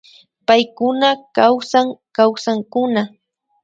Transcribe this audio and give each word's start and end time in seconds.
Paykuna 0.47 1.09
kawsan 1.35 1.87
kawsankuna 2.15 3.01